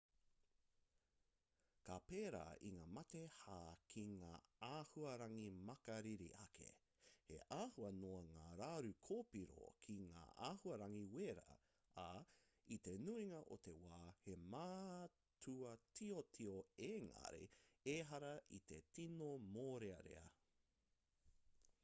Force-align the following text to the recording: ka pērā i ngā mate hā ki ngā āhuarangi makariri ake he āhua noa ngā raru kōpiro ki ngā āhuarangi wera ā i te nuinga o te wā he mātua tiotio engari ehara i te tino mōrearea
ka 1.87 1.95
pērā 2.11 2.39
i 2.69 2.69
ngā 2.77 2.85
mate 2.93 3.19
hā 3.41 3.57
ki 3.93 4.01
ngā 4.21 4.29
āhuarangi 4.67 5.43
makariri 5.67 6.29
ake 6.45 6.69
he 7.27 7.37
āhua 7.57 7.91
noa 7.99 8.23
ngā 8.31 8.47
raru 8.63 8.95
kōpiro 9.09 9.67
ki 9.89 9.99
ngā 10.15 10.23
āhuarangi 10.49 11.03
wera 11.17 11.45
ā 12.07 12.07
i 12.79 12.79
te 12.89 12.97
nuinga 13.05 13.43
o 13.57 13.61
te 13.69 13.77
wā 13.85 14.01
he 14.23 14.39
mātua 14.57 15.75
tiotio 16.01 16.59
engari 16.91 17.51
ehara 17.97 18.35
i 18.59 18.63
te 18.73 18.83
tino 18.99 19.31
mōrearea 19.55 20.29